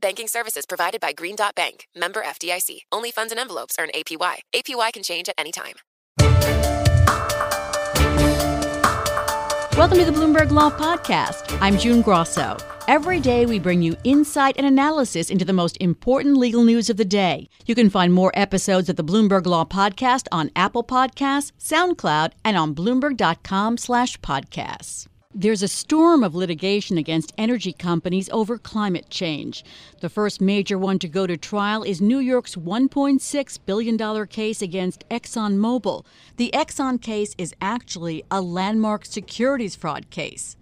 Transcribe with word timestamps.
Banking 0.00 0.28
services 0.28 0.64
provided 0.66 1.00
by 1.00 1.12
Green 1.12 1.36
Dot 1.36 1.54
Bank, 1.54 1.86
member 1.94 2.22
FDIC. 2.22 2.80
Only 2.92 3.10
funds 3.10 3.32
and 3.32 3.40
envelopes 3.40 3.76
earn 3.78 3.88
APY. 3.94 4.36
APY 4.54 4.92
can 4.92 5.02
change 5.02 5.28
at 5.28 5.34
any 5.38 5.52
time. 5.52 5.74
Welcome 9.76 9.98
to 9.98 10.04
the 10.04 10.12
Bloomberg 10.12 10.50
Law 10.50 10.70
Podcast. 10.70 11.56
I'm 11.60 11.78
June 11.78 12.02
Grosso. 12.02 12.56
Every 12.88 13.20
day 13.20 13.46
we 13.46 13.60
bring 13.60 13.80
you 13.80 13.96
insight 14.02 14.56
and 14.56 14.66
analysis 14.66 15.30
into 15.30 15.44
the 15.44 15.52
most 15.52 15.76
important 15.80 16.36
legal 16.36 16.64
news 16.64 16.90
of 16.90 16.96
the 16.96 17.04
day. 17.04 17.48
You 17.66 17.76
can 17.76 17.88
find 17.88 18.12
more 18.12 18.32
episodes 18.34 18.88
of 18.88 18.96
the 18.96 19.04
Bloomberg 19.04 19.46
Law 19.46 19.64
Podcast 19.64 20.26
on 20.32 20.50
Apple 20.56 20.82
Podcasts, 20.82 21.52
SoundCloud, 21.60 22.32
and 22.44 22.56
on 22.56 22.74
bloomberg.com/podcasts. 22.74 25.06
There's 25.40 25.62
a 25.62 25.68
storm 25.68 26.24
of 26.24 26.34
litigation 26.34 26.98
against 26.98 27.32
energy 27.38 27.72
companies 27.72 28.28
over 28.30 28.58
climate 28.58 29.08
change. 29.08 29.64
The 30.00 30.08
first 30.08 30.40
major 30.40 30.76
one 30.76 30.98
to 30.98 31.06
go 31.06 31.28
to 31.28 31.36
trial 31.36 31.84
is 31.84 32.00
New 32.00 32.18
York's 32.18 32.56
$1.6 32.56 33.58
billion 33.64 34.26
case 34.26 34.60
against 34.60 35.08
ExxonMobil. 35.10 36.04
The 36.38 36.50
Exxon 36.52 37.00
case 37.00 37.36
is 37.38 37.54
actually 37.60 38.24
a 38.32 38.40
landmark 38.40 39.04
securities 39.04 39.76
fraud 39.76 40.10
case. 40.10 40.56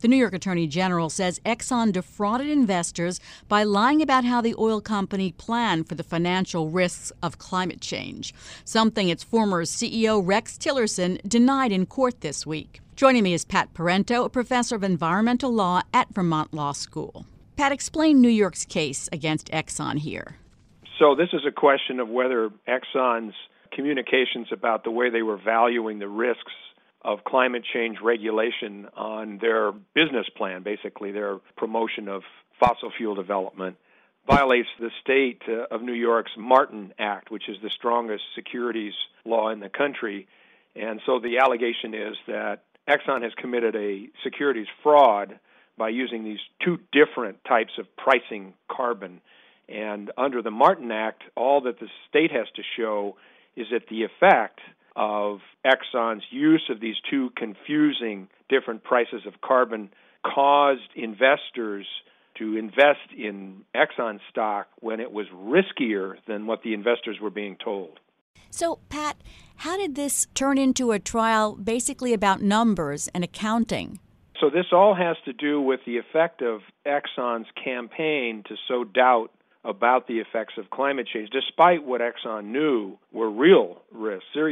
The 0.00 0.08
New 0.08 0.16
York 0.16 0.32
Attorney 0.32 0.66
General 0.66 1.10
says 1.10 1.40
Exxon 1.44 1.92
defrauded 1.92 2.48
investors 2.48 3.20
by 3.48 3.64
lying 3.64 4.00
about 4.00 4.24
how 4.24 4.40
the 4.40 4.54
oil 4.58 4.80
company 4.80 5.32
planned 5.32 5.90
for 5.90 5.94
the 5.94 6.02
financial 6.02 6.70
risks 6.70 7.12
of 7.22 7.36
climate 7.36 7.82
change, 7.82 8.32
something 8.64 9.10
its 9.10 9.22
former 9.22 9.64
CEO 9.64 10.22
Rex 10.24 10.56
Tillerson 10.56 11.20
denied 11.28 11.70
in 11.70 11.84
court 11.84 12.22
this 12.22 12.46
week. 12.46 12.80
Joining 12.96 13.24
me 13.24 13.34
is 13.34 13.44
Pat 13.44 13.74
Parenteau, 13.74 14.24
a 14.24 14.30
professor 14.30 14.74
of 14.74 14.82
environmental 14.82 15.52
law 15.52 15.82
at 15.92 16.14
Vermont 16.14 16.54
Law 16.54 16.72
School. 16.72 17.26
Pat, 17.58 17.70
explain 17.70 18.22
New 18.22 18.30
York's 18.30 18.64
case 18.64 19.06
against 19.12 19.50
Exxon 19.50 19.98
here. 19.98 20.36
So, 20.98 21.14
this 21.14 21.28
is 21.34 21.42
a 21.46 21.52
question 21.52 22.00
of 22.00 22.08
whether 22.08 22.50
Exxon's 22.66 23.34
communications 23.70 24.48
about 24.50 24.82
the 24.82 24.90
way 24.90 25.10
they 25.10 25.22
were 25.22 25.36
valuing 25.36 25.98
the 25.98 26.08
risks 26.08 26.52
of 27.02 27.24
climate 27.24 27.64
change 27.72 27.98
regulation 28.02 28.86
on 28.96 29.38
their 29.38 29.72
business 29.94 30.26
plan, 30.36 30.62
basically 30.62 31.12
their 31.12 31.38
promotion 31.56 32.08
of 32.08 32.22
fossil 32.58 32.90
fuel 32.96 33.14
development, 33.14 33.76
violates 34.26 34.68
the 34.78 34.90
state 35.00 35.42
uh, 35.48 35.74
of 35.74 35.82
New 35.82 35.94
York's 35.94 36.32
Martin 36.36 36.92
Act, 36.98 37.30
which 37.30 37.48
is 37.48 37.56
the 37.62 37.70
strongest 37.70 38.22
securities 38.34 38.92
law 39.24 39.50
in 39.50 39.60
the 39.60 39.70
country. 39.70 40.28
And 40.76 41.00
so 41.06 41.18
the 41.18 41.38
allegation 41.38 41.94
is 41.94 42.16
that 42.26 42.62
Exxon 42.88 43.22
has 43.22 43.32
committed 43.36 43.74
a 43.76 44.08
securities 44.22 44.66
fraud 44.82 45.38
by 45.78 45.88
using 45.88 46.24
these 46.24 46.38
two 46.62 46.78
different 46.92 47.42
types 47.44 47.72
of 47.78 47.86
pricing 47.96 48.52
carbon. 48.70 49.20
And 49.68 50.10
under 50.18 50.42
the 50.42 50.50
Martin 50.50 50.92
Act, 50.92 51.22
all 51.36 51.62
that 51.62 51.80
the 51.80 51.88
state 52.08 52.30
has 52.32 52.46
to 52.56 52.62
show 52.76 53.16
is 53.56 53.68
that 53.72 53.88
the 53.88 54.04
effect 54.04 54.59
of 54.96 55.40
Exxon's 55.64 56.24
use 56.30 56.64
of 56.70 56.80
these 56.80 56.96
two 57.10 57.30
confusing 57.36 58.28
different 58.48 58.82
prices 58.84 59.22
of 59.26 59.40
carbon 59.40 59.90
caused 60.24 60.90
investors 60.94 61.86
to 62.38 62.56
invest 62.56 63.12
in 63.16 63.62
Exxon 63.74 64.18
stock 64.30 64.68
when 64.80 65.00
it 65.00 65.12
was 65.12 65.26
riskier 65.34 66.14
than 66.26 66.46
what 66.46 66.62
the 66.62 66.74
investors 66.74 67.18
were 67.20 67.30
being 67.30 67.56
told. 67.62 68.00
So, 68.50 68.80
Pat, 68.88 69.16
how 69.56 69.76
did 69.76 69.94
this 69.94 70.26
turn 70.34 70.58
into 70.58 70.92
a 70.92 70.98
trial 70.98 71.54
basically 71.54 72.12
about 72.12 72.42
numbers 72.42 73.08
and 73.14 73.22
accounting? 73.22 74.00
So, 74.40 74.48
this 74.48 74.66
all 74.72 74.94
has 74.94 75.16
to 75.26 75.32
do 75.32 75.60
with 75.60 75.80
the 75.86 75.98
effect 75.98 76.42
of 76.42 76.60
Exxon's 76.86 77.46
campaign 77.62 78.42
to 78.48 78.56
sow 78.66 78.84
doubt 78.84 79.30
about 79.64 80.08
the 80.08 80.18
effects 80.18 80.54
of 80.56 80.70
climate 80.70 81.06
change, 81.12 81.28
despite 81.30 81.84
what 81.84 82.00
Exxon 82.00 82.46
knew 82.46 82.98
were 83.12 83.30
real 83.30 83.79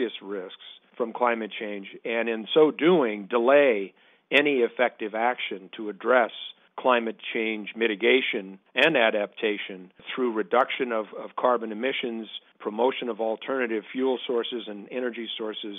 serious 0.08 0.22
risks 0.22 0.56
from 0.96 1.12
climate 1.12 1.50
change, 1.58 1.86
and 2.04 2.28
in 2.28 2.46
so 2.52 2.70
doing, 2.70 3.26
delay 3.30 3.94
any 4.30 4.58
effective 4.58 5.14
action 5.14 5.70
to 5.76 5.88
address 5.88 6.30
climate 6.78 7.16
change 7.32 7.70
mitigation 7.76 8.58
and 8.74 8.96
adaptation 8.96 9.90
through 10.14 10.32
reduction 10.32 10.92
of, 10.92 11.06
of 11.18 11.30
carbon 11.36 11.72
emissions, 11.72 12.28
promotion 12.60 13.08
of 13.08 13.20
alternative 13.20 13.84
fuel 13.92 14.18
sources 14.26 14.64
and 14.66 14.88
energy 14.90 15.28
sources, 15.36 15.78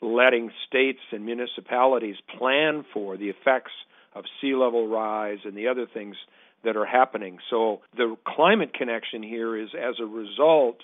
letting 0.00 0.50
states 0.66 1.00
and 1.12 1.24
municipalities 1.24 2.16
plan 2.38 2.84
for 2.92 3.16
the 3.16 3.28
effects 3.28 3.72
of 4.14 4.24
sea 4.40 4.54
level 4.54 4.88
rise 4.88 5.38
and 5.44 5.56
the 5.56 5.68
other 5.68 5.86
things 5.92 6.16
that 6.64 6.76
are 6.76 6.86
happening. 6.86 7.38
So 7.48 7.80
the 7.96 8.16
climate 8.26 8.74
connection 8.74 9.22
here 9.22 9.56
is 9.56 9.70
as 9.74 9.94
a 10.00 10.06
result 10.06 10.76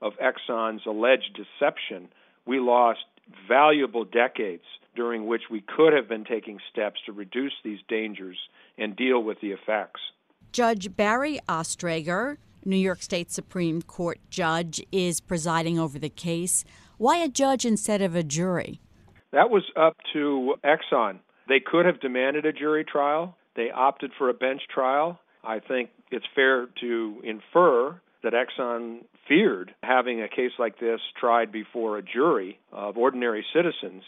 of 0.00 0.12
Exxon's 0.22 0.82
alleged 0.86 1.36
deception, 1.36 2.08
we 2.46 2.58
lost 2.58 3.00
valuable 3.48 4.04
decades 4.04 4.64
during 4.94 5.26
which 5.26 5.42
we 5.50 5.60
could 5.60 5.92
have 5.92 6.08
been 6.08 6.24
taking 6.24 6.58
steps 6.70 7.00
to 7.06 7.12
reduce 7.12 7.52
these 7.64 7.80
dangers 7.88 8.38
and 8.78 8.96
deal 8.96 9.22
with 9.22 9.40
the 9.40 9.50
effects. 9.50 10.00
Judge 10.52 10.94
Barry 10.94 11.40
Ostrager, 11.48 12.36
New 12.64 12.76
York 12.76 13.02
State 13.02 13.30
Supreme 13.32 13.82
Court 13.82 14.20
judge, 14.30 14.80
is 14.92 15.20
presiding 15.20 15.78
over 15.78 15.98
the 15.98 16.08
case. 16.08 16.64
Why 16.96 17.18
a 17.18 17.28
judge 17.28 17.64
instead 17.64 18.02
of 18.02 18.14
a 18.14 18.22
jury? 18.22 18.80
That 19.32 19.50
was 19.50 19.64
up 19.76 19.96
to 20.12 20.54
Exxon. 20.64 21.18
They 21.48 21.60
could 21.60 21.86
have 21.86 22.00
demanded 22.00 22.46
a 22.46 22.52
jury 22.52 22.84
trial. 22.84 23.36
They 23.56 23.70
opted 23.70 24.12
for 24.16 24.28
a 24.28 24.34
bench 24.34 24.62
trial. 24.72 25.18
I 25.42 25.58
think 25.58 25.90
it's 26.10 26.24
fair 26.34 26.68
to 26.80 27.20
infer 27.24 28.00
that 28.24 28.32
Exxon 28.32 29.04
feared 29.28 29.74
having 29.82 30.20
a 30.20 30.28
case 30.28 30.52
like 30.58 30.78
this 30.80 31.00
tried 31.20 31.52
before 31.52 31.96
a 31.96 32.02
jury 32.02 32.58
of 32.72 32.98
ordinary 32.98 33.44
citizens. 33.54 34.02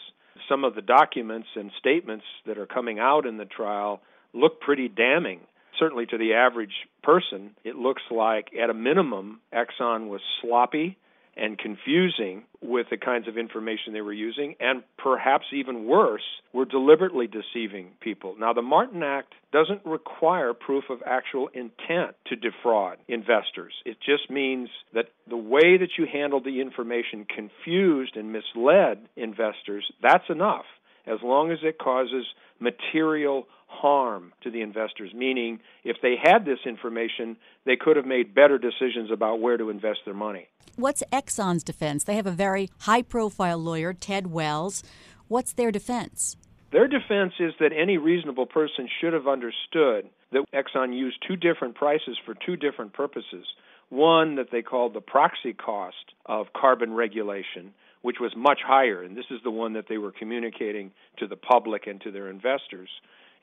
Some 0.49 0.63
of 0.63 0.75
the 0.75 0.81
documents 0.81 1.47
and 1.55 1.71
statements 1.79 2.25
that 2.45 2.57
are 2.57 2.65
coming 2.65 2.99
out 2.99 3.25
in 3.25 3.37
the 3.37 3.45
trial 3.45 4.01
look 4.33 4.59
pretty 4.59 4.89
damning. 4.89 5.39
Certainly 5.79 6.07
to 6.07 6.17
the 6.17 6.33
average 6.33 6.73
person, 7.03 7.51
it 7.63 7.75
looks 7.75 8.01
like, 8.11 8.47
at 8.61 8.69
a 8.69 8.73
minimum, 8.73 9.39
Exxon 9.53 10.09
was 10.09 10.21
sloppy 10.41 10.97
and 11.37 11.57
confusing 11.57 12.43
with 12.61 12.87
the 12.89 12.97
kinds 12.97 13.27
of 13.27 13.37
information 13.37 13.93
they 13.93 14.01
were 14.01 14.13
using, 14.13 14.55
and 14.59 14.83
perhaps 14.97 15.45
even 15.53 15.85
worse, 15.85 16.23
were 16.53 16.65
deliberately 16.65 17.27
deceiving 17.27 17.89
people. 18.01 18.35
Now, 18.39 18.53
the 18.53 18.61
Martin 18.61 19.03
Act 19.03 19.33
doesn't 19.51 19.85
require 19.85 20.53
proof 20.53 20.85
of 20.89 20.99
actual 21.05 21.49
intent 21.53 22.15
to 22.27 22.35
defraud 22.35 22.97
investors. 23.07 23.73
It 23.85 23.97
just 24.03 24.29
means 24.29 24.69
that 24.93 25.05
the 25.29 25.37
way 25.37 25.77
that 25.77 25.91
you 25.97 26.07
handled 26.11 26.43
the 26.43 26.59
information 26.61 27.25
confused 27.25 28.17
and 28.17 28.33
misled 28.33 29.07
investors, 29.15 29.85
that's 30.01 30.29
enough, 30.29 30.65
as 31.05 31.19
long 31.23 31.51
as 31.51 31.59
it 31.63 31.77
causes 31.77 32.25
material 32.59 33.47
harm 33.67 34.33
to 34.41 34.49
the 34.49 34.61
investors, 34.61 35.13
meaning 35.13 35.59
if 35.83 35.97
they 36.01 36.15
had 36.21 36.45
this 36.45 36.59
information, 36.65 37.37
they 37.65 37.75
could 37.75 37.95
have 37.95 38.05
made 38.05 38.33
better 38.33 38.57
decisions 38.57 39.11
about 39.11 39.39
where 39.39 39.57
to 39.57 39.69
invest 39.69 39.99
their 40.05 40.13
money. 40.13 40.47
What's 40.75 41.03
Exxon's 41.11 41.63
defense? 41.63 42.03
They 42.03 42.15
have 42.15 42.27
a 42.27 42.31
very 42.31 42.69
high 42.79 43.01
profile 43.01 43.57
lawyer, 43.57 43.93
Ted 43.93 44.27
Wells. 44.27 44.83
What's 45.27 45.53
their 45.53 45.71
defense? 45.71 46.37
Their 46.71 46.87
defense 46.87 47.33
is 47.39 47.53
that 47.59 47.71
any 47.71 47.97
reasonable 47.97 48.45
person 48.45 48.89
should 48.99 49.13
have 49.13 49.27
understood 49.27 50.09
that 50.31 50.45
Exxon 50.53 50.97
used 50.97 51.23
two 51.25 51.35
different 51.35 51.75
prices 51.75 52.17
for 52.25 52.33
two 52.33 52.55
different 52.55 52.93
purposes. 52.93 53.45
One 53.89 54.35
that 54.35 54.51
they 54.51 54.61
called 54.61 54.93
the 54.93 55.01
proxy 55.01 55.53
cost 55.53 56.13
of 56.25 56.47
carbon 56.53 56.93
regulation, 56.93 57.73
which 58.01 58.17
was 58.19 58.33
much 58.35 58.59
higher, 58.65 59.01
and 59.01 59.15
this 59.15 59.31
is 59.31 59.39
the 59.43 59.51
one 59.51 59.73
that 59.73 59.85
they 59.87 59.97
were 59.97 60.11
communicating 60.11 60.91
to 61.19 61.27
the 61.27 61.37
public 61.37 61.87
and 61.87 62.01
to 62.01 62.11
their 62.11 62.29
investors. 62.29 62.89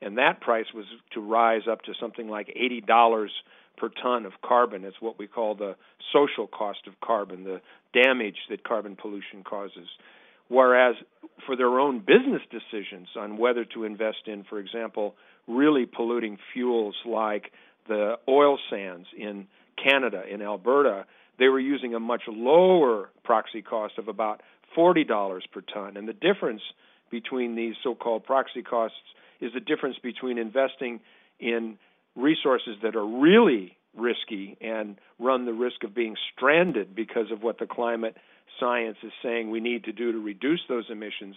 And 0.05 0.19
that 0.19 0.43
price 0.43 0.67
was 0.75 0.85
to 1.15 1.21
rise 1.21 1.63
up 1.71 1.81
to 1.83 1.95
something 1.99 2.29
like 2.29 2.55
$80 2.55 3.29
per 3.79 3.89
ton 4.03 4.27
of 4.27 4.33
carbon. 4.45 4.85
It's 4.85 5.01
what 5.01 5.19
we 5.19 5.27
call 5.27 5.55
the 5.55 5.77
social 6.13 6.47
cost 6.47 6.81
of 6.87 6.93
carbon, 7.03 7.45
the 7.45 7.63
damage 7.95 8.37
that 8.51 8.63
carbon 8.65 8.97
pollution 9.01 9.43
causes. 9.43 9.89
Whereas 10.49 10.97
for 11.47 11.57
their 11.57 11.81
own 11.81 12.01
business 12.01 12.43
decisions 12.51 13.09
on 13.19 13.39
whether 13.39 13.65
to 13.65 13.85
invest 13.85 14.27
in, 14.27 14.45
for 14.45 14.59
example, 14.59 15.15
really 15.49 15.87
polluting 15.87 16.37
fuels 16.53 16.95
like 17.07 17.51
the 17.89 18.17
oil 18.29 18.59
sands 18.69 19.07
in 19.19 19.47
Canada, 19.83 20.23
in 20.31 20.43
Alberta, 20.43 21.07
they 21.39 21.49
were 21.49 21.61
using 21.61 21.95
a 21.95 22.01
much 22.01 22.23
lower 22.29 23.09
proxy 23.25 23.63
cost 23.63 23.95
of 23.97 24.09
about 24.09 24.43
$40 24.77 25.41
per 25.51 25.63
ton. 25.63 25.97
And 25.97 26.07
the 26.07 26.13
difference 26.13 26.63
between 27.11 27.57
these 27.57 27.75
so 27.83 27.95
called 27.95 28.25
proxy 28.25 28.63
costs 28.63 28.99
is 29.41 29.53
the 29.53 29.61
difference 29.61 29.97
between 30.03 30.39
investing 30.39 31.01
in 31.41 31.79
resources 32.17 32.77
that 32.83 32.97
are 32.97 33.07
really 33.07 33.77
risky 33.97 34.57
and 34.61 34.97
run 35.19 35.45
the 35.47 35.53
risk 35.53 35.85
of 35.85 35.95
being 35.95 36.17
stranded 36.35 36.95
because 36.95 37.31
of 37.31 37.43
what 37.43 37.59
the 37.59 37.67
climate 37.67 38.17
science 38.59 38.97
is 39.03 39.13
saying 39.23 39.51
we 39.51 39.61
need 39.61 39.85
to 39.85 39.93
do 39.93 40.13
to 40.13 40.19
reduce 40.19 40.61
those 40.69 40.87
emissions, 40.91 41.37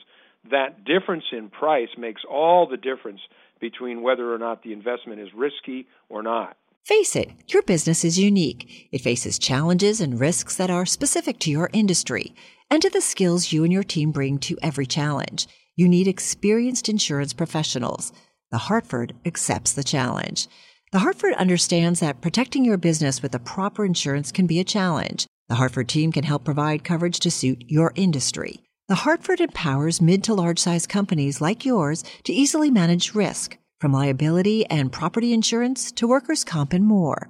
that 0.51 0.83
difference 0.85 1.25
in 1.31 1.49
price 1.49 1.89
makes 1.97 2.21
all 2.29 2.67
the 2.67 2.77
difference 2.77 3.21
between 3.59 4.01
whether 4.01 4.33
or 4.33 4.37
not 4.37 4.63
the 4.63 4.73
investment 4.73 5.19
is 5.19 5.29
risky 5.35 5.87
or 6.09 6.21
not. 6.21 6.57
Face 6.83 7.15
it, 7.15 7.31
your 7.47 7.63
business 7.63 8.05
is 8.05 8.17
unique. 8.17 8.87
It 8.91 9.01
faces 9.01 9.37
challenges 9.37 9.99
and 9.99 10.19
risks 10.19 10.55
that 10.55 10.69
are 10.69 10.85
specific 10.85 11.37
to 11.39 11.51
your 11.51 11.69
industry 11.73 12.33
and 12.69 12.81
to 12.81 12.89
the 12.89 13.01
skills 13.01 13.51
you 13.51 13.63
and 13.63 13.73
your 13.73 13.83
team 13.83 14.11
bring 14.11 14.39
to 14.39 14.57
every 14.61 14.85
challenge. 14.85 15.47
You 15.77 15.87
need 15.87 16.07
experienced 16.07 16.89
insurance 16.89 17.33
professionals. 17.33 18.11
The 18.49 18.57
Hartford 18.57 19.13
accepts 19.25 19.73
the 19.73 19.83
challenge. 19.83 20.47
The 20.91 20.99
Hartford 20.99 21.35
understands 21.35 21.99
that 21.99 22.19
protecting 22.19 22.65
your 22.65 22.77
business 22.77 23.21
with 23.21 23.31
the 23.31 23.39
proper 23.39 23.85
insurance 23.85 24.31
can 24.31 24.47
be 24.47 24.59
a 24.59 24.63
challenge. 24.63 25.27
The 25.49 25.55
Hartford 25.55 25.87
team 25.87 26.11
can 26.11 26.23
help 26.23 26.43
provide 26.43 26.83
coverage 26.83 27.19
to 27.19 27.29
suit 27.29 27.63
your 27.67 27.91
industry. 27.93 28.63
The 28.87 28.95
Hartford 28.95 29.39
empowers 29.39 30.01
mid 30.01 30.23
to 30.23 30.33
large 30.33 30.57
size 30.57 30.87
companies 30.87 31.41
like 31.41 31.63
yours 31.63 32.03
to 32.23 32.33
easily 32.33 32.71
manage 32.71 33.13
risk, 33.13 33.59
from 33.79 33.93
liability 33.93 34.65
and 34.65 34.91
property 34.91 35.31
insurance 35.31 35.91
to 35.91 36.07
workers' 36.07 36.43
comp 36.43 36.73
and 36.73 36.85
more. 36.85 37.29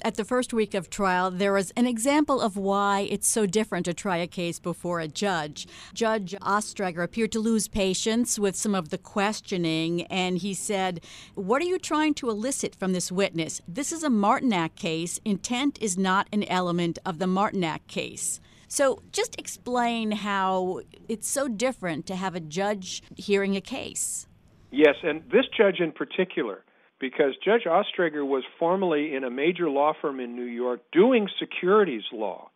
At 0.00 0.16
the 0.16 0.24
first 0.24 0.52
week 0.52 0.74
of 0.74 0.90
trial, 0.90 1.30
there 1.30 1.52
was 1.52 1.70
an 1.76 1.86
example 1.86 2.40
of 2.40 2.56
why 2.56 3.00
it's 3.00 3.28
so 3.28 3.46
different 3.46 3.84
to 3.84 3.94
try 3.94 4.16
a 4.16 4.26
case 4.26 4.58
before 4.58 4.98
a 5.00 5.06
judge. 5.06 5.66
Judge 5.94 6.34
Ostrager 6.40 7.04
appeared 7.04 7.32
to 7.32 7.38
lose 7.38 7.68
patience 7.68 8.38
with 8.38 8.56
some 8.56 8.74
of 8.74 8.88
the 8.88 8.98
questioning, 8.98 10.02
and 10.06 10.38
he 10.38 10.54
said, 10.54 11.04
What 11.34 11.62
are 11.62 11.66
you 11.66 11.78
trying 11.78 12.14
to 12.14 12.30
elicit 12.30 12.74
from 12.74 12.92
this 12.92 13.12
witness? 13.12 13.60
This 13.68 13.92
is 13.92 14.02
a 14.02 14.10
Martin 14.10 14.52
Act 14.52 14.76
case. 14.76 15.20
Intent 15.24 15.78
is 15.80 15.96
not 15.96 16.28
an 16.32 16.44
element 16.44 16.98
of 17.04 17.18
the 17.18 17.26
Martin 17.26 17.62
Act 17.62 17.86
case. 17.86 18.40
So, 18.66 19.02
just 19.12 19.38
explain 19.38 20.12
how 20.12 20.80
it's 21.06 21.28
so 21.28 21.46
different 21.46 22.06
to 22.06 22.16
have 22.16 22.34
a 22.34 22.40
judge 22.40 23.02
hearing 23.16 23.54
a 23.54 23.60
case. 23.60 24.26
Yes, 24.70 24.94
and 25.02 25.22
this 25.30 25.44
judge 25.54 25.78
in 25.78 25.92
particular 25.92 26.64
because 27.02 27.34
Judge 27.44 27.64
Ostrager 27.66 28.24
was 28.24 28.44
formerly 28.60 29.12
in 29.16 29.24
a 29.24 29.30
major 29.30 29.68
law 29.68 29.92
firm 30.00 30.20
in 30.20 30.36
New 30.36 30.44
York 30.44 30.80
doing 30.92 31.28
securities 31.40 32.04
law. 32.12 32.48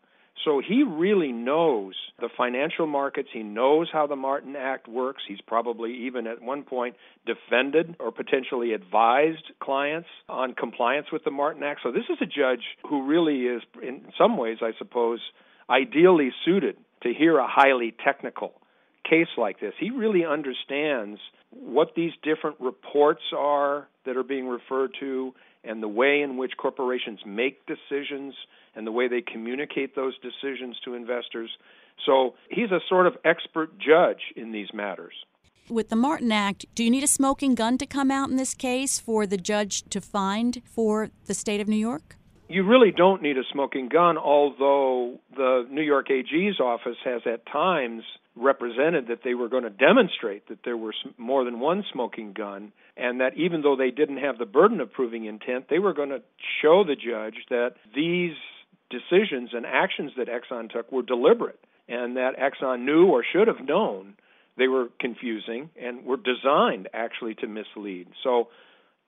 So 0.45 0.62
he 0.67 0.85
really 0.85 1.33
knows 1.33 1.95
the 2.21 2.29
financial 2.37 2.87
markets. 2.87 3.29
He 3.33 3.43
knows 3.43 3.88
how 3.93 4.07
the 4.07 4.15
Martin 4.15 4.55
Act 4.55 4.87
works. 4.87 5.25
He's 5.26 5.41
probably 5.41 6.07
even 6.07 6.29
at 6.29 6.41
one 6.41 6.62
point 6.62 6.95
defended 7.26 7.97
or 7.99 8.12
potentially 8.12 8.73
advised 8.73 9.50
clients 9.61 10.09
on 10.29 10.55
compliance 10.55 11.09
with 11.11 11.25
the 11.25 11.33
Martin 11.33 11.65
Act. 11.65 11.81
So 11.83 11.91
this 11.91 12.05
is 12.09 12.19
a 12.21 12.26
judge 12.26 12.62
who 12.88 13.05
really 13.05 13.47
is, 13.47 13.62
in 13.83 14.03
some 14.17 14.37
ways, 14.38 14.59
I 14.62 14.71
suppose, 14.79 15.19
ideally 15.69 16.31
suited 16.45 16.76
to 17.03 17.12
hear 17.12 17.38
a 17.38 17.49
highly 17.49 17.93
technical 18.05 18.53
case 19.09 19.29
like 19.37 19.61
this. 19.61 19.75
He 19.79 19.91
really 19.91 20.25
understands 20.25 21.21
what 21.51 21.95
these 21.95 22.13
different 22.23 22.57
reports 22.61 23.23
are 23.37 23.89
that 24.05 24.17
are 24.17 24.23
being 24.23 24.49
referred 24.49 24.91
to 25.01 25.35
and 25.65 25.83
the 25.83 25.89
way 25.89 26.23
in 26.23 26.37
which 26.37 26.53
corporations 26.57 27.21
make 27.27 27.67
decisions 27.67 28.35
and 28.75 28.87
the 28.87 28.93
way 28.93 29.09
they 29.09 29.21
communicate 29.21 29.97
those 29.97 30.15
decisions 30.19 30.77
to 30.85 30.95
investors. 30.95 31.51
So 32.05 32.35
he's 32.51 32.71
a 32.71 32.81
sort 32.89 33.07
of 33.07 33.17
expert 33.25 33.79
judge 33.79 34.21
in 34.37 34.53
these 34.53 34.69
matters. 34.73 35.15
With 35.69 35.89
the 35.89 35.97
Martin 35.97 36.31
Act, 36.31 36.67
do 36.77 36.85
you 36.85 36.91
need 36.91 37.03
a 37.03 37.09
smoking 37.09 37.57
gun 37.57 37.79
to 37.79 37.87
come 37.87 38.11
out 38.11 38.29
in 38.31 38.37
this 38.37 38.55
case 38.55 39.01
for 39.01 39.27
the 39.27 39.37
judge 39.37 39.83
to 39.91 40.01
find 40.01 40.63
for 40.65 41.11
the 41.27 41.35
state 41.35 41.61
of 41.61 41.67
New 41.67 41.77
York? 41.77 42.17
You 42.49 42.62
really 42.65 42.93
don't 42.93 43.23
need 43.23 43.37
a 43.38 43.43
smoking 43.53 43.88
gun, 43.88 44.17
although 44.17 45.19
the 45.35 45.67
New 45.71 45.83
York 45.83 46.11
AG's 46.11 46.61
office 46.61 46.97
has 47.05 47.23
at 47.26 47.45
times 47.47 48.03
represented 48.37 49.09
that 49.09 49.21
they 49.25 49.35
were 49.35 49.49
going 49.49 49.65
to 49.65 49.71
demonstrate 49.71 50.49
that 50.49 50.59
there 50.65 50.76
were 50.76 50.95
more 51.19 51.45
than 51.45 51.59
one 51.59 51.83
smoking 51.93 52.33
gun, 52.33 52.73
and 52.97 53.21
that 53.21 53.37
even 53.37 53.62
though 53.62 53.76
they 53.76 53.91
didn't 53.91 54.19
have 54.19 54.38
the 54.38 54.47
burden 54.47 54.81
of 54.81 54.93
proving 54.93 55.25
intent, 55.25 55.67
they 55.69 55.79
were 55.79 55.95
going 55.95 56.11
to 56.11 56.23
show 56.62 56.85
the 56.85 56.95
judge 56.95 57.35
that 57.50 57.75
these 57.95 58.37
decisions 58.91 59.50
and 59.53 59.67
actions 59.67 60.12
that 60.17 60.29
Exxon 60.29 60.71
took 60.71 60.93
were 60.93 61.03
deliberate 61.03 61.59
and 61.88 62.17
that 62.17 62.33
Exxon 62.38 62.85
knew 62.85 63.07
or 63.07 63.25
should 63.25 63.49
have 63.49 63.67
known 63.67 64.15
they 64.57 64.69
were 64.69 64.88
confusing 65.00 65.71
and 65.81 66.05
were 66.05 66.17
designed 66.17 66.88
actually 66.95 67.35
to 67.35 67.47
mislead. 67.47 68.07
So 68.23 68.49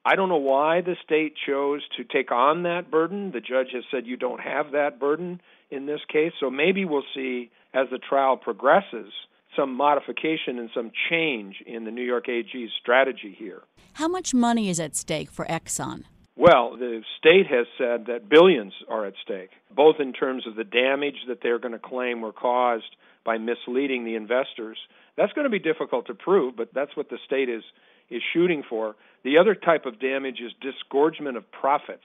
I 0.04 0.16
don't 0.16 0.28
know 0.28 0.36
why 0.36 0.80
the 0.80 0.96
state 1.04 1.34
chose 1.46 1.82
to 1.96 2.04
take 2.04 2.32
on 2.32 2.62
that 2.62 2.90
burden. 2.90 3.32
The 3.32 3.40
judge 3.40 3.68
has 3.74 3.84
said 3.90 4.06
you 4.06 4.16
don't 4.16 4.40
have 4.40 4.72
that 4.72 4.98
burden 4.98 5.40
in 5.70 5.86
this 5.86 6.00
case. 6.10 6.32
So 6.40 6.50
maybe 6.50 6.84
we'll 6.84 7.02
see 7.14 7.50
as 7.74 7.88
the 7.90 7.98
trial 7.98 8.36
progresses 8.36 9.12
some 9.56 9.74
modification 9.74 10.58
and 10.58 10.70
some 10.74 10.90
change 11.10 11.56
in 11.66 11.84
the 11.84 11.90
New 11.90 12.02
York 12.02 12.28
AG's 12.28 12.70
strategy 12.80 13.34
here. 13.36 13.62
How 13.94 14.08
much 14.08 14.32
money 14.32 14.68
is 14.68 14.78
at 14.78 14.94
stake 14.94 15.30
for 15.30 15.44
Exxon? 15.46 16.04
Well, 16.36 16.76
the 16.76 17.02
state 17.18 17.48
has 17.48 17.66
said 17.76 18.06
that 18.06 18.28
billions 18.28 18.72
are 18.88 19.04
at 19.04 19.14
stake, 19.24 19.50
both 19.74 19.96
in 19.98 20.12
terms 20.12 20.46
of 20.46 20.54
the 20.54 20.62
damage 20.62 21.16
that 21.26 21.38
they're 21.42 21.58
going 21.58 21.72
to 21.72 21.80
claim 21.80 22.20
were 22.20 22.32
caused 22.32 22.94
by 23.24 23.38
misleading 23.38 24.04
the 24.04 24.14
investors. 24.14 24.78
That's 25.16 25.32
going 25.32 25.46
to 25.46 25.50
be 25.50 25.58
difficult 25.58 26.06
to 26.06 26.14
prove, 26.14 26.56
but 26.56 26.72
that's 26.72 26.96
what 26.96 27.10
the 27.10 27.18
state 27.26 27.48
is 27.48 27.64
is 28.10 28.22
shooting 28.32 28.62
for. 28.68 28.96
The 29.24 29.38
other 29.38 29.54
type 29.54 29.86
of 29.86 30.00
damage 30.00 30.40
is 30.40 30.52
disgorgement 30.60 31.36
of 31.36 31.50
profits. 31.50 32.04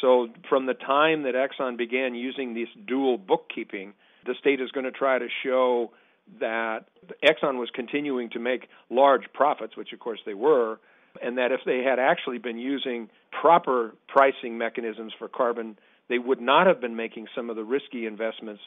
So, 0.00 0.28
from 0.48 0.66
the 0.66 0.74
time 0.74 1.24
that 1.24 1.34
Exxon 1.34 1.76
began 1.76 2.14
using 2.14 2.54
this 2.54 2.68
dual 2.86 3.18
bookkeeping, 3.18 3.94
the 4.26 4.34
state 4.38 4.60
is 4.60 4.70
going 4.70 4.84
to 4.84 4.92
try 4.92 5.18
to 5.18 5.26
show 5.42 5.90
that 6.40 6.84
Exxon 7.24 7.58
was 7.58 7.70
continuing 7.74 8.30
to 8.30 8.38
make 8.38 8.68
large 8.90 9.24
profits, 9.32 9.76
which 9.76 9.92
of 9.92 9.98
course 9.98 10.20
they 10.26 10.34
were, 10.34 10.78
and 11.22 11.38
that 11.38 11.52
if 11.52 11.60
they 11.64 11.82
had 11.82 11.98
actually 11.98 12.38
been 12.38 12.58
using 12.58 13.08
proper 13.40 13.94
pricing 14.06 14.58
mechanisms 14.58 15.12
for 15.18 15.28
carbon, 15.28 15.76
they 16.08 16.18
would 16.18 16.40
not 16.40 16.66
have 16.66 16.80
been 16.80 16.96
making 16.96 17.26
some 17.34 17.50
of 17.50 17.56
the 17.56 17.64
risky 17.64 18.06
investments 18.06 18.62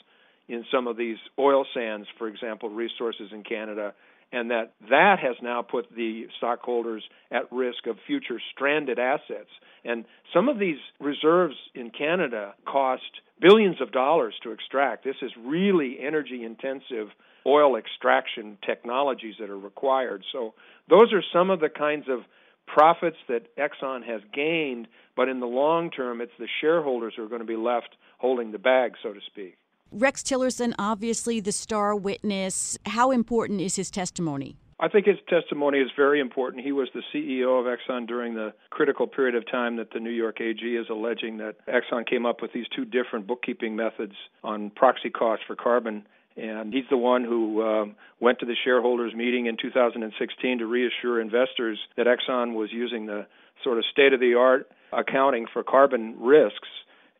in 0.47 0.65
some 0.71 0.87
of 0.87 0.97
these 0.97 1.17
oil 1.39 1.65
sands, 1.73 2.07
for 2.17 2.27
example, 2.27 2.69
resources 2.69 3.29
in 3.31 3.43
Canada, 3.43 3.93
and 4.31 4.51
that 4.51 4.73
that 4.89 5.17
has 5.21 5.35
now 5.41 5.61
put 5.61 5.87
the 5.95 6.27
stockholders 6.37 7.03
at 7.31 7.51
risk 7.51 7.87
of 7.87 7.97
future 8.07 8.39
stranded 8.53 8.99
assets. 8.99 9.49
And 9.83 10.05
some 10.33 10.47
of 10.47 10.59
these 10.59 10.77
reserves 10.99 11.55
in 11.75 11.89
Canada 11.89 12.53
cost 12.65 13.03
billions 13.39 13.81
of 13.81 13.91
dollars 13.91 14.35
to 14.43 14.51
extract. 14.51 15.03
This 15.03 15.15
is 15.21 15.31
really 15.43 15.97
energy 15.99 16.43
intensive 16.43 17.07
oil 17.45 17.75
extraction 17.75 18.57
technologies 18.65 19.35
that 19.39 19.49
are 19.49 19.57
required. 19.57 20.23
So 20.31 20.53
those 20.89 21.11
are 21.13 21.23
some 21.33 21.49
of 21.49 21.59
the 21.59 21.69
kinds 21.69 22.05
of 22.07 22.19
profits 22.67 23.17
that 23.27 23.55
Exxon 23.57 24.05
has 24.05 24.21
gained, 24.33 24.87
but 25.15 25.27
in 25.27 25.39
the 25.39 25.47
long 25.47 25.89
term, 25.89 26.21
it's 26.21 26.31
the 26.39 26.47
shareholders 26.61 27.13
who 27.17 27.23
are 27.23 27.29
going 27.29 27.41
to 27.41 27.47
be 27.47 27.55
left 27.55 27.89
holding 28.19 28.51
the 28.51 28.59
bag, 28.59 28.93
so 29.01 29.11
to 29.13 29.19
speak. 29.25 29.57
Rex 29.91 30.23
Tillerson, 30.23 30.73
obviously 30.79 31.39
the 31.39 31.51
star 31.51 31.95
witness. 31.95 32.77
How 32.85 33.11
important 33.11 33.61
is 33.61 33.75
his 33.75 33.91
testimony? 33.91 34.55
I 34.79 34.87
think 34.87 35.05
his 35.05 35.17
testimony 35.29 35.77
is 35.77 35.91
very 35.95 36.19
important. 36.19 36.63
He 36.63 36.71
was 36.71 36.89
the 36.93 37.03
CEO 37.13 37.59
of 37.59 37.65
Exxon 37.65 38.07
during 38.07 38.33
the 38.33 38.53
critical 38.71 39.05
period 39.05 39.35
of 39.35 39.49
time 39.49 39.75
that 39.75 39.91
the 39.93 39.99
New 39.99 40.09
York 40.09 40.41
AG 40.41 40.59
is 40.65 40.87
alleging 40.89 41.37
that 41.37 41.55
Exxon 41.67 42.07
came 42.07 42.25
up 42.25 42.41
with 42.41 42.51
these 42.51 42.65
two 42.75 42.85
different 42.85 43.27
bookkeeping 43.27 43.75
methods 43.75 44.13
on 44.43 44.71
proxy 44.71 45.11
costs 45.11 45.45
for 45.45 45.55
carbon 45.55 46.05
and 46.37 46.73
he's 46.73 46.85
the 46.89 46.97
one 46.97 47.23
who 47.23 47.61
um, 47.61 47.95
went 48.19 48.39
to 48.39 48.45
the 48.45 48.55
shareholders 48.63 49.13
meeting 49.13 49.47
in 49.47 49.57
2016 49.61 50.59
to 50.59 50.65
reassure 50.65 51.19
investors 51.19 51.77
that 51.97 52.07
Exxon 52.07 52.53
was 52.53 52.69
using 52.71 53.05
the 53.05 53.27
sort 53.63 53.77
of 53.77 53.83
state 53.91 54.13
of 54.13 54.19
the 54.19 54.35
art 54.35 54.69
accounting 54.93 55.45
for 55.51 55.63
carbon 55.63 56.15
risks. 56.19 56.69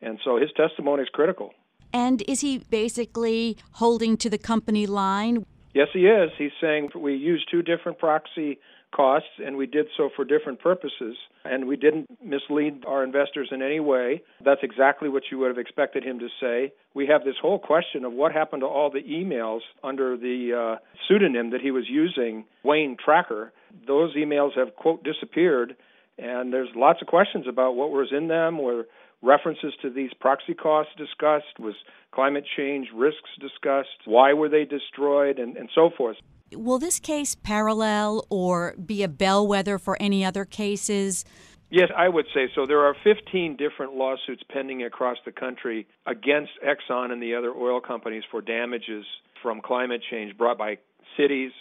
And 0.00 0.18
so 0.24 0.38
his 0.38 0.50
testimony 0.56 1.02
is 1.02 1.08
critical. 1.12 1.52
And 1.92 2.22
is 2.26 2.40
he 2.40 2.58
basically 2.58 3.56
holding 3.72 4.16
to 4.18 4.30
the 4.30 4.38
company 4.38 4.86
line? 4.86 5.44
Yes, 5.74 5.88
he 5.92 6.06
is. 6.06 6.30
He's 6.36 6.52
saying 6.60 6.90
we 6.94 7.14
use 7.14 7.44
two 7.50 7.62
different 7.62 7.98
proxy 7.98 8.58
costs, 8.94 9.28
and 9.44 9.56
we 9.56 9.66
did 9.66 9.86
so 9.96 10.10
for 10.14 10.24
different 10.24 10.60
purposes, 10.60 11.16
and 11.44 11.66
we 11.66 11.76
didn't 11.76 12.06
mislead 12.22 12.84
our 12.86 13.02
investors 13.02 13.48
in 13.50 13.62
any 13.62 13.80
way. 13.80 14.22
That's 14.44 14.60
exactly 14.62 15.08
what 15.08 15.22
you 15.30 15.38
would 15.38 15.48
have 15.48 15.58
expected 15.58 16.04
him 16.04 16.18
to 16.18 16.28
say. 16.40 16.72
We 16.94 17.06
have 17.06 17.24
this 17.24 17.36
whole 17.40 17.58
question 17.58 18.04
of 18.04 18.12
what 18.12 18.32
happened 18.32 18.60
to 18.60 18.66
all 18.66 18.90
the 18.90 19.02
emails 19.02 19.60
under 19.82 20.16
the 20.16 20.76
uh, 20.76 20.84
pseudonym 21.08 21.50
that 21.50 21.62
he 21.62 21.70
was 21.70 21.84
using, 21.88 22.44
Wayne 22.62 22.96
Tracker. 23.02 23.52
Those 23.86 24.14
emails 24.14 24.56
have, 24.56 24.76
quote, 24.76 25.02
disappeared, 25.02 25.74
and 26.18 26.52
there's 26.52 26.68
lots 26.76 27.00
of 27.00 27.08
questions 27.08 27.46
about 27.48 27.74
what 27.76 27.90
was 27.90 28.12
in 28.12 28.28
them, 28.28 28.58
were 28.58 28.84
references 29.22 29.72
to 29.82 29.90
these 29.90 30.10
proxy 30.20 30.54
costs 30.54 30.92
discussed, 30.96 31.58
was 31.58 31.74
climate 32.12 32.44
change 32.56 32.88
risks 32.94 33.30
discussed, 33.40 33.88
why 34.04 34.32
were 34.32 34.48
they 34.48 34.64
destroyed, 34.64 35.38
and, 35.38 35.56
and 35.56 35.70
so 35.74 35.90
forth. 35.96 36.16
Will 36.52 36.78
this 36.78 37.00
case 37.00 37.34
parallel 37.34 38.26
or 38.28 38.74
be 38.74 39.02
a 39.02 39.08
bellwether 39.08 39.78
for 39.78 39.96
any 40.00 40.24
other 40.24 40.44
cases? 40.44 41.24
Yes, 41.70 41.88
I 41.96 42.08
would 42.08 42.26
say 42.34 42.48
so. 42.54 42.66
There 42.66 42.84
are 42.84 42.94
15 43.02 43.56
different 43.56 43.94
lawsuits 43.94 44.42
pending 44.50 44.82
across 44.82 45.16
the 45.24 45.32
country 45.32 45.86
against 46.06 46.50
Exxon 46.62 47.10
and 47.10 47.22
the 47.22 47.34
other 47.34 47.50
oil 47.50 47.80
companies 47.80 48.24
for 48.30 48.42
damages 48.42 49.06
from 49.42 49.62
climate 49.62 50.02
change 50.10 50.36
brought 50.36 50.58
by 50.58 50.76
cities 51.16 51.52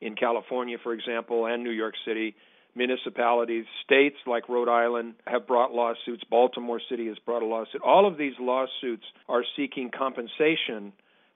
in 0.00 0.16
California, 0.16 0.76
for 0.82 0.92
example, 0.92 1.46
and 1.46 1.62
New 1.62 1.70
York 1.70 1.94
City. 2.04 2.34
Municipalities, 2.74 3.64
states 3.84 4.16
like 4.26 4.48
Rhode 4.48 4.68
Island 4.68 5.14
have 5.26 5.46
brought 5.46 5.72
lawsuits. 5.72 6.22
Baltimore 6.30 6.80
City 6.88 7.06
has 7.08 7.18
brought 7.18 7.42
a 7.42 7.46
lawsuit. 7.46 7.82
All 7.82 8.06
of 8.06 8.16
these 8.16 8.34
lawsuits 8.38 9.04
are 9.28 9.44
seeking 9.56 9.90
compensation 9.96 10.92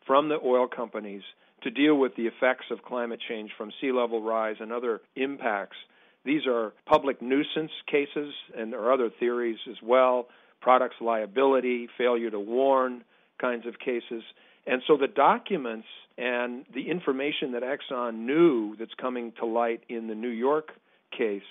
from 0.07 0.29
the 0.29 0.39
oil 0.45 0.67
companies 0.69 1.23
to 1.63 1.71
deal 1.71 1.97
with 1.97 2.15
the 2.17 2.27
effects 2.27 2.67
of 2.71 2.83
climate 2.83 3.21
change 3.27 3.51
from 3.57 3.73
sea 3.81 3.91
level 3.91 4.23
rise 4.23 4.57
and 4.61 4.73
other 4.73 5.01
impacts. 5.17 5.77
These 6.25 6.47
are 6.47 6.73
public 6.87 7.21
nuisance 7.21 7.73
cases, 7.91 8.33
and 8.57 8.73
there 8.73 8.81
are 8.81 8.93
other 8.93 9.11
theories 9.19 9.59
as 9.69 9.77
well 9.83 10.29
products 10.61 10.97
liability, 11.01 11.89
failure 11.99 12.31
to 12.31 12.41
warn 12.41 13.05
kinds 13.39 13.67
of 13.67 13.79
cases. 13.79 14.23
And 14.67 14.81
so 14.87 14.97
the 14.97 15.09
documents 15.09 15.87
and 16.17 16.65
the 16.75 16.91
information 16.91 17.53
that 17.53 17.63
Exxon 17.63 18.21
knew 18.21 18.75
that's 18.77 18.95
coming 18.95 19.33
to 19.41 19.45
light 19.47 19.83
in 19.91 20.07
the 20.09 20.15
New 20.15 20.31
York 20.31 20.71
case, 21.17 21.43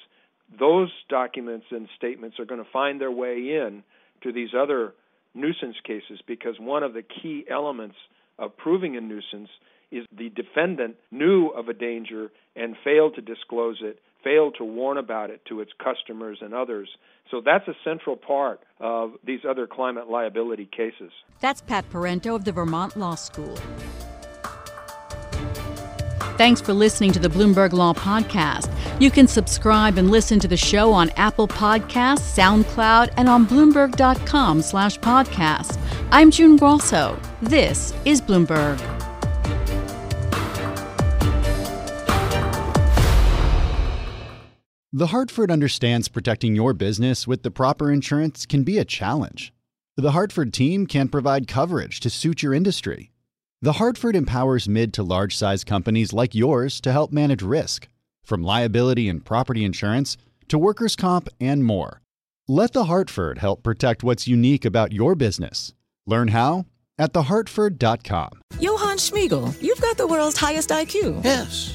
those 0.60 0.92
documents 1.10 1.66
and 1.72 1.88
statements 1.98 2.40
are 2.40 2.46
going 2.46 2.64
to 2.64 2.70
find 2.72 3.00
their 3.02 3.12
way 3.12 3.38
in 3.38 3.84
to 4.22 4.32
these 4.32 4.50
other 4.58 4.94
nuisance 5.34 5.76
cases 5.84 6.20
because 6.28 6.56
one 6.60 6.84
of 6.84 6.94
the 6.94 7.02
key 7.04 7.46
elements 7.50 7.96
of 8.38 8.56
proving 8.58 8.96
a 8.96 9.02
nuisance 9.02 9.50
is 9.92 10.06
the 10.16 10.30
defendant 10.30 10.96
knew 11.12 11.48
of 11.50 11.70
a 11.70 11.74
danger 11.74 12.32
and 12.56 12.76
failed 12.84 13.16
to 13.16 13.22
disclose 13.22 13.78
it, 13.82 14.00
failed 14.24 14.56
to 14.58 14.64
warn 14.64 14.98
about 14.98 15.30
it 15.30 15.42
to 15.46 15.62
its 15.62 15.72
customers 15.84 16.40
and 16.42 16.54
others. 16.54 16.90
So 17.30 17.42
that's 17.44 17.68
a 17.68 17.76
central 17.84 18.16
part 18.16 18.62
of 18.80 19.14
these 19.26 19.42
other 19.48 19.68
climate 19.68 20.10
liability 20.10 20.66
cases. 20.66 21.12
That's 21.40 21.62
Pat 21.62 21.90
Parenteau 21.92 22.36
of 22.36 22.46
the 22.46 22.52
Vermont 22.52 22.96
Law 22.96 23.16
School. 23.16 23.56
Thanks 26.38 26.62
for 26.62 26.74
listening 26.74 27.12
to 27.12 27.20
the 27.20 27.30
Bloomberg 27.30 27.74
Law 27.74 27.94
Podcast. 27.94 28.73
You 29.00 29.10
can 29.10 29.28
subscribe 29.28 29.98
and 29.98 30.12
listen 30.12 30.40
to 30.40 30.48
the 30.48 30.56
show 30.56 30.94
on 30.94 31.10
Apple 31.12 31.48
Podcasts, 31.48 32.38
SoundCloud, 32.38 33.12
and 33.18 33.28
on 33.28 33.48
Bloomberg.com 33.48 34.62
slash 34.62 35.00
podcast. 35.00 35.80
I'm 36.12 36.30
June 36.30 36.58
Grosso. 36.58 37.20
This 37.42 37.92
is 38.06 38.22
Bloomberg. 38.22 38.78
The 44.96 45.08
Hartford 45.08 45.50
understands 45.50 46.08
protecting 46.08 46.56
your 46.56 46.74
business 46.74 47.26
with 47.28 47.42
the 47.42 47.50
proper 47.50 47.92
insurance 47.92 48.46
can 48.46 48.64
be 48.64 48.78
a 48.78 48.86
challenge. 48.86 49.52
The 49.98 50.12
Hartford 50.12 50.54
team 50.54 50.86
can 50.86 51.08
provide 51.10 51.48
coverage 51.48 52.00
to 52.02 52.12
suit 52.12 52.44
your 52.44 52.54
industry. 52.54 53.12
The 53.60 53.74
Hartford 53.74 54.16
empowers 54.16 54.70
mid 54.70 54.94
to 54.94 55.04
large 55.04 55.36
size 55.36 55.64
companies 55.64 56.14
like 56.14 56.36
yours 56.36 56.80
to 56.82 56.92
help 56.92 57.12
manage 57.12 57.42
risk, 57.42 57.88
from 58.24 58.44
liability 58.44 59.10
and 59.10 59.24
property 59.24 59.64
insurance 59.64 60.18
to 60.48 60.58
workers' 60.58 60.96
comp 60.96 61.30
and 61.40 61.64
more. 61.64 62.02
Let 62.48 62.74
The 62.74 62.86
Hartford 62.86 63.38
help 63.38 63.64
protect 63.64 64.04
what's 64.04 64.28
unique 64.28 64.66
about 64.66 64.92
your 64.92 65.16
business. 65.16 65.74
Learn 66.06 66.30
how 66.30 66.66
at 67.00 67.14
thehartford.com. 67.14 68.30
Johann 68.60 68.98
Schmiegel, 68.98 69.62
you've 69.62 69.82
got 69.82 69.98
the 69.98 70.08
world's 70.08 70.38
highest 70.38 70.70
IQ. 70.70 71.24
Yes, 71.24 71.73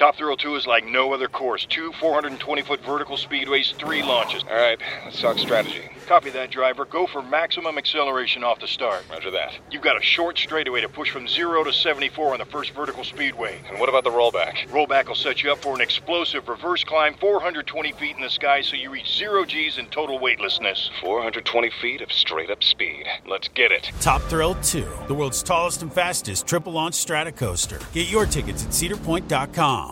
Top 0.00 0.16
Thrill 0.16 0.34
2 0.34 0.54
is 0.54 0.66
like 0.66 0.86
no 0.86 1.12
other 1.12 1.28
course. 1.28 1.66
Two 1.66 1.92
420 2.00 2.62
foot 2.62 2.80
vertical 2.82 3.18
speedways, 3.18 3.74
three 3.74 4.02
launches. 4.02 4.42
All 4.44 4.56
right, 4.56 4.78
let's 5.04 5.20
talk 5.20 5.36
strategy. 5.36 5.90
Copy 6.06 6.30
that, 6.30 6.50
driver. 6.50 6.86
Go 6.86 7.06
for 7.06 7.20
maximum 7.20 7.76
acceleration 7.76 8.42
off 8.42 8.60
the 8.60 8.66
start. 8.66 9.04
Roger 9.10 9.30
that. 9.32 9.52
You've 9.70 9.82
got 9.82 9.98
a 9.98 10.02
short 10.02 10.38
straightaway 10.38 10.80
to 10.80 10.88
push 10.88 11.10
from 11.10 11.28
0 11.28 11.64
to 11.64 11.72
74 11.74 12.32
on 12.32 12.38
the 12.38 12.46
first 12.46 12.70
vertical 12.70 13.04
speedway. 13.04 13.60
And 13.68 13.78
what 13.78 13.90
about 13.90 14.04
the 14.04 14.10
rollback? 14.10 14.66
Rollback 14.70 15.08
will 15.08 15.14
set 15.14 15.42
you 15.42 15.52
up 15.52 15.58
for 15.58 15.74
an 15.74 15.82
explosive 15.82 16.48
reverse 16.48 16.82
climb 16.82 17.12
420 17.20 17.92
feet 17.92 18.16
in 18.16 18.22
the 18.22 18.30
sky 18.30 18.62
so 18.62 18.76
you 18.76 18.90
reach 18.90 19.18
0 19.18 19.44
G's 19.44 19.76
in 19.76 19.84
total 19.88 20.18
weightlessness. 20.18 20.90
420 21.02 21.70
feet 21.78 22.00
of 22.00 22.10
straight 22.10 22.50
up 22.50 22.62
speed. 22.62 23.04
Let's 23.26 23.48
get 23.48 23.70
it. 23.70 23.90
Top 24.00 24.22
Thrill 24.22 24.54
2, 24.62 24.88
the 25.08 25.14
world's 25.14 25.42
tallest 25.42 25.82
and 25.82 25.92
fastest 25.92 26.46
triple 26.46 26.72
launch 26.72 26.94
strata 26.94 27.32
coaster. 27.32 27.78
Get 27.92 28.10
your 28.10 28.24
tickets 28.24 28.64
at 28.64 28.70
cedarpoint.com. 28.70 29.88